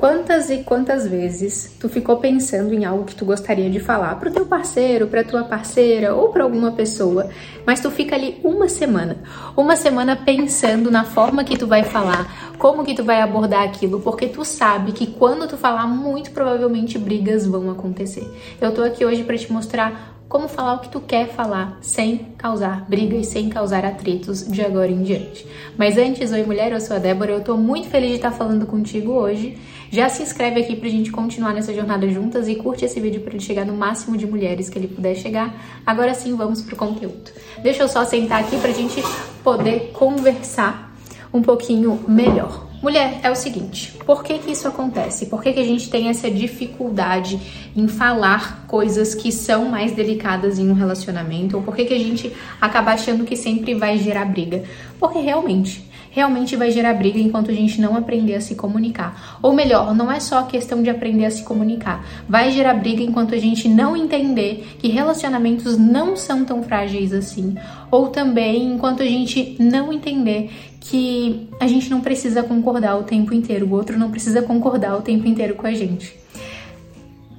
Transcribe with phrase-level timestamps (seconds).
[0.00, 4.30] Quantas e quantas vezes tu ficou pensando em algo que tu gostaria de falar pro
[4.30, 7.28] teu parceiro, pra tua parceira ou pra alguma pessoa,
[7.66, 9.18] mas tu fica ali uma semana,
[9.54, 14.00] uma semana pensando na forma que tu vai falar, como que tu vai abordar aquilo,
[14.00, 18.26] porque tu sabe que quando tu falar, muito provavelmente brigas vão acontecer.
[18.58, 22.18] Eu tô aqui hoje para te mostrar como falar o que tu quer falar sem
[22.38, 25.44] causar brigas, sem causar atritos de agora em diante.
[25.76, 28.64] Mas antes, oi mulher, eu sou a Débora, eu tô muito feliz de estar falando
[28.64, 29.58] contigo hoje.
[29.90, 33.32] Já se inscreve aqui pra gente continuar nessa jornada juntas e curte esse vídeo para
[33.32, 35.52] ele chegar no máximo de mulheres que ele puder chegar.
[35.84, 37.32] Agora sim, vamos pro conteúdo.
[37.60, 39.02] Deixa eu só sentar aqui pra gente
[39.42, 40.94] poder conversar
[41.34, 42.69] um pouquinho melhor.
[42.82, 45.26] Mulher, é o seguinte, por que que isso acontece?
[45.26, 47.38] Por que que a gente tem essa dificuldade
[47.76, 51.58] em falar coisas que são mais delicadas em um relacionamento?
[51.58, 54.64] Ou por que que a gente acaba achando que sempre vai gerar briga?
[54.98, 59.38] Porque realmente realmente vai gerar briga enquanto a gente não aprender a se comunicar.
[59.42, 63.34] Ou melhor, não é só questão de aprender a se comunicar, vai gerar briga enquanto
[63.34, 67.54] a gente não entender que relacionamentos não são tão frágeis assim.
[67.90, 73.32] Ou também enquanto a gente não entender que a gente não precisa concordar o tempo
[73.32, 76.18] inteiro, o outro não precisa concordar o tempo inteiro com a gente.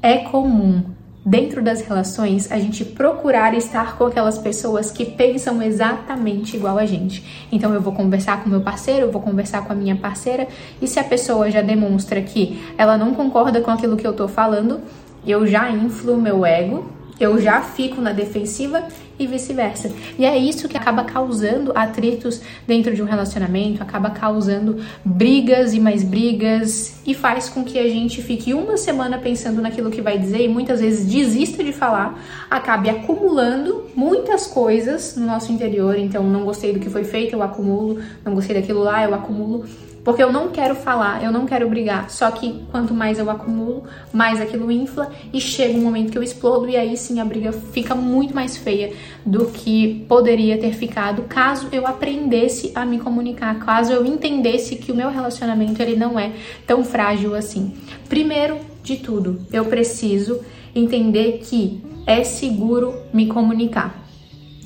[0.00, 0.82] É comum
[1.24, 6.84] dentro das relações, a gente procurar estar com aquelas pessoas que pensam exatamente igual a
[6.84, 7.46] gente.
[7.50, 10.48] Então eu vou conversar com meu parceiro, eu vou conversar com a minha parceira,
[10.80, 14.26] e se a pessoa já demonstra que ela não concorda com aquilo que eu tô
[14.26, 14.80] falando,
[15.26, 16.90] eu já inflo meu ego
[17.22, 18.84] eu já fico na defensiva
[19.18, 19.92] e vice-versa.
[20.18, 25.80] E é isso que acaba causando atritos dentro de um relacionamento, acaba causando brigas e
[25.80, 30.18] mais brigas e faz com que a gente fique uma semana pensando naquilo que vai
[30.18, 32.18] dizer e muitas vezes desista de falar,
[32.50, 35.96] acabe acumulando muitas coisas no nosso interior.
[35.98, 39.64] Então, não gostei do que foi feito, eu acumulo, não gostei daquilo lá, eu acumulo.
[40.04, 42.10] Porque eu não quero falar, eu não quero brigar.
[42.10, 46.22] Só que quanto mais eu acumulo, mais aquilo infla e chega um momento que eu
[46.22, 48.92] explodo e aí sim a briga fica muito mais feia
[49.24, 54.90] do que poderia ter ficado caso eu aprendesse a me comunicar, caso eu entendesse que
[54.90, 56.32] o meu relacionamento ele não é
[56.66, 57.74] tão frágil assim.
[58.08, 60.40] Primeiro de tudo, eu preciso
[60.74, 64.02] entender que é seguro me comunicar.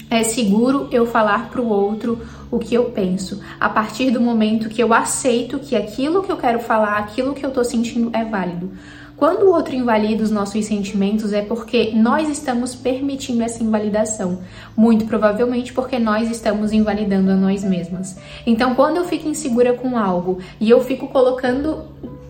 [0.09, 2.21] É seguro eu falar para o outro
[2.51, 6.37] o que eu penso, a partir do momento que eu aceito que aquilo que eu
[6.37, 8.71] quero falar, aquilo que eu tô sentindo é válido.
[9.17, 14.41] Quando o outro invalida os nossos sentimentos é porque nós estamos permitindo essa invalidação,
[14.77, 18.19] muito provavelmente porque nós estamos invalidando a nós mesmas.
[18.47, 21.85] Então, quando eu fico insegura com algo e eu fico colocando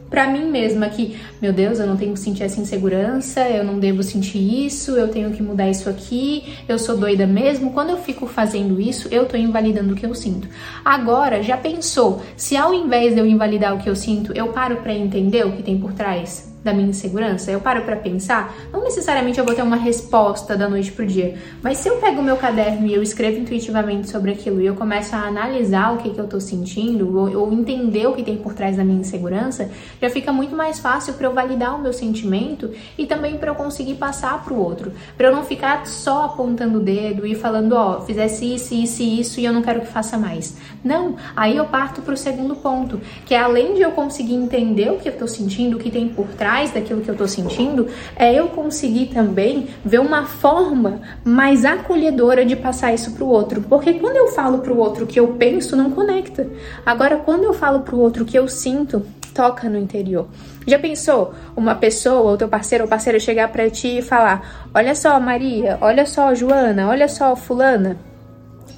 [0.08, 3.80] para mim mesma que, meu Deus, eu não tenho que sentir essa insegurança, eu não
[3.80, 7.72] devo sentir isso, eu tenho que mudar isso aqui, eu sou doida mesmo.
[7.72, 10.48] Quando eu fico fazendo isso, eu tô invalidando o que eu sinto.
[10.84, 14.76] Agora, já pensou, se ao invés de eu invalidar o que eu sinto, eu paro
[14.76, 16.55] para entender o que tem por trás?
[16.66, 20.68] Da minha insegurança, eu paro para pensar, não necessariamente eu vou ter uma resposta da
[20.68, 24.32] noite pro dia, mas se eu pego o meu caderno e eu escrevo intuitivamente sobre
[24.32, 28.06] aquilo e eu começo a analisar o que, que eu tô sentindo, ou, ou entender
[28.06, 29.70] o que tem por trás da minha insegurança,
[30.02, 33.54] já fica muito mais fácil para eu validar o meu sentimento e também para eu
[33.54, 37.98] conseguir passar pro outro, para eu não ficar só apontando o dedo e falando, ó,
[37.98, 40.56] oh, fizesse isso, isso e isso e eu não quero que faça mais.
[40.82, 44.98] Não, aí eu parto pro segundo ponto, que é além de eu conseguir entender o
[44.98, 47.86] que eu tô sentindo, o que tem por trás trás daquilo que eu tô sentindo,
[48.16, 53.60] é eu conseguir também ver uma forma mais acolhedora de passar isso pro outro.
[53.60, 56.48] Porque quando eu falo outro o que eu penso, não conecta.
[56.84, 60.28] Agora, quando eu falo outro o que eu sinto, toca no interior.
[60.66, 64.94] Já pensou uma pessoa, ou teu parceiro ou parceira chegar para ti e falar: "Olha
[64.94, 67.98] só, Maria, olha só, Joana, olha só, fulana,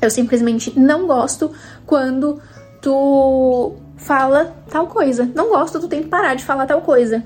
[0.03, 1.53] eu simplesmente não gosto
[1.87, 2.41] quando
[2.83, 5.31] tu fala tal coisa.
[5.33, 7.23] Não gosto, tu tem que parar de falar tal coisa.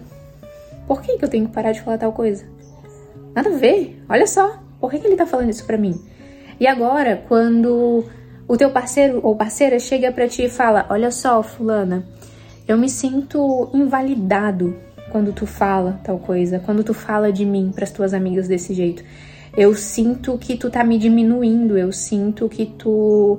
[0.87, 2.45] Por que, que eu tenho que parar de falar tal coisa?
[3.35, 4.03] Nada a ver.
[4.09, 4.59] Olha só.
[4.81, 6.01] Por que, que ele tá falando isso pra mim?
[6.59, 8.05] E agora, quando
[8.49, 12.05] o teu parceiro ou parceira chega pra ti e fala: Olha só, Fulana,
[12.67, 14.77] eu me sinto invalidado
[15.11, 18.75] quando tu fala tal coisa, quando tu fala de mim para as tuas amigas desse
[18.75, 19.05] jeito.
[19.57, 23.39] Eu sinto que tu tá me diminuindo, eu sinto que tu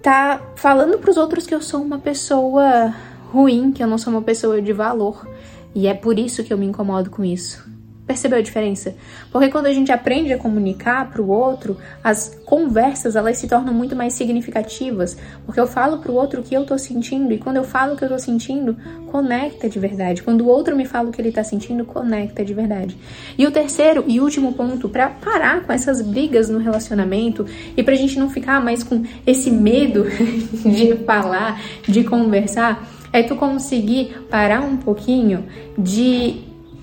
[0.00, 2.94] tá falando pros outros que eu sou uma pessoa
[3.32, 5.26] ruim, que eu não sou uma pessoa de valor.
[5.74, 7.74] E é por isso que eu me incomodo com isso.
[8.06, 8.94] Percebeu a diferença?
[9.32, 13.72] Porque quando a gente aprende a comunicar para o outro, as conversas elas se tornam
[13.72, 15.16] muito mais significativas,
[15.46, 17.94] porque eu falo para o outro o que eu estou sentindo e quando eu falo
[17.94, 18.76] o que eu estou sentindo,
[19.10, 20.22] conecta de verdade.
[20.22, 22.94] Quando o outro me fala o que ele está sentindo, conecta de verdade.
[23.38, 27.94] E o terceiro e último ponto para parar com essas brigas no relacionamento e para
[27.94, 30.04] a gente não ficar mais com esse medo
[30.62, 35.46] de falar, de conversar, é tu conseguir parar um pouquinho
[35.78, 36.40] de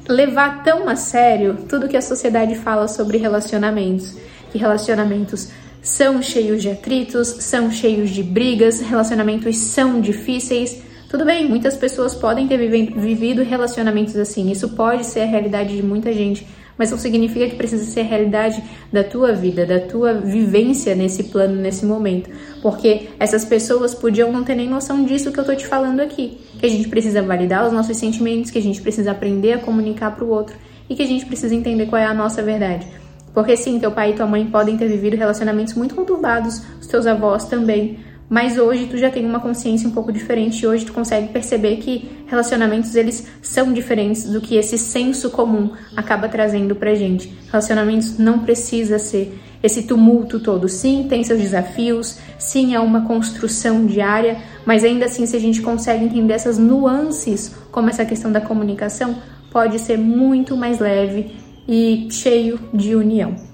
[0.07, 4.17] levar tão a sério tudo que a sociedade fala sobre relacionamentos,
[4.49, 5.49] que relacionamentos
[5.81, 10.81] são cheios de atritos, são cheios de brigas, relacionamentos são difíceis.
[11.09, 15.83] Tudo bem, muitas pessoas podem ter vivido relacionamentos assim, isso pode ser a realidade de
[15.83, 16.47] muita gente,
[16.81, 21.25] mas não significa que precisa ser a realidade da tua vida, da tua vivência nesse
[21.25, 22.27] plano, nesse momento.
[22.59, 26.39] Porque essas pessoas podiam não ter nem noção disso que eu tô te falando aqui.
[26.59, 30.15] Que a gente precisa validar os nossos sentimentos, que a gente precisa aprender a comunicar
[30.15, 30.55] para o outro
[30.89, 32.87] e que a gente precisa entender qual é a nossa verdade.
[33.31, 37.05] Porque sim, teu pai e tua mãe podem ter vivido relacionamentos muito conturbados, os teus
[37.05, 37.99] avós também,
[38.31, 42.09] mas hoje tu já tem uma consciência um pouco diferente hoje tu consegue perceber que
[42.27, 47.37] relacionamentos eles são diferentes do que esse senso comum acaba trazendo pra gente.
[47.51, 50.69] Relacionamentos não precisa ser esse tumulto todo.
[50.69, 55.61] Sim, tem seus desafios, sim, é uma construção diária, mas ainda assim, se a gente
[55.61, 59.17] consegue entender essas nuances, como essa questão da comunicação,
[59.51, 61.35] pode ser muito mais leve
[61.67, 63.50] e cheio de união.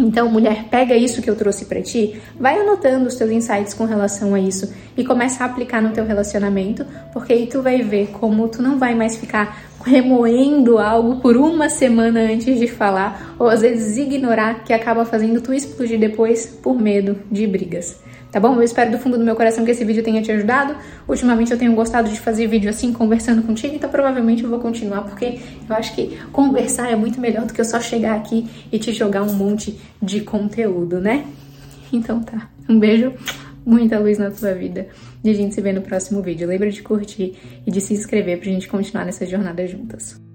[0.00, 3.84] Então, mulher, pega isso que eu trouxe para ti, vai anotando os teus insights com
[3.84, 8.08] relação a isso e começa a aplicar no teu relacionamento, porque aí tu vai ver
[8.08, 13.46] como tu não vai mais ficar remoendo algo por uma semana antes de falar, ou
[13.46, 17.98] às vezes ignorar, que acaba fazendo tu explodir depois por medo de brigas
[18.30, 18.54] tá bom?
[18.54, 20.74] Eu espero do fundo do meu coração que esse vídeo tenha te ajudado.
[21.08, 25.02] Ultimamente eu tenho gostado de fazer vídeo assim, conversando contigo, então provavelmente eu vou continuar,
[25.02, 28.78] porque eu acho que conversar é muito melhor do que eu só chegar aqui e
[28.78, 31.24] te jogar um monte de conteúdo, né?
[31.92, 33.12] Então tá, um beijo,
[33.64, 34.88] muita luz na tua vida
[35.24, 36.46] e a gente se vê no próximo vídeo.
[36.46, 37.36] Lembra de curtir
[37.66, 40.29] e de se inscrever pra gente continuar nessa jornada juntas.